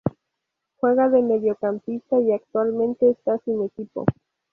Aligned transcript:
Juega 0.77 1.09
de 1.09 1.21
mediocampista 1.21 2.19
y 2.19 2.31
actualmente 2.33 3.07
está 3.07 3.37
sin 3.45 3.63
equipo. 3.63 4.07